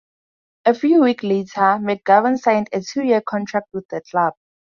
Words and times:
A 0.65 0.73
few 0.73 1.01
week 1.03 1.21
later, 1.21 1.77
McGovern 1.79 2.35
signed 2.39 2.69
a 2.73 2.81
two-year 2.81 3.21
contract 3.21 3.67
with 3.71 3.87
the 3.89 4.01
club. 4.09 4.33